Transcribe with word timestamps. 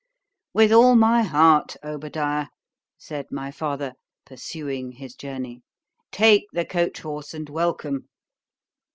—With 0.55 0.71
all 0.73 0.95
my 0.95 1.21
heart, 1.21 1.75
Obadiah, 1.83 2.47
said 2.97 3.27
my 3.29 3.51
father 3.51 3.93
(pursuing 4.25 4.93
his 4.93 5.13
journey)—take 5.13 6.45
the 6.53 6.65
coach 6.65 7.01
horse, 7.01 7.35
and 7.35 7.47
welcome. 7.47 8.09